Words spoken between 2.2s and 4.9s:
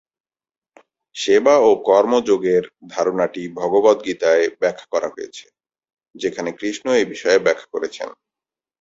যোগের ধারণাটি ভগবদ্গীতায় ব্যাখ্যা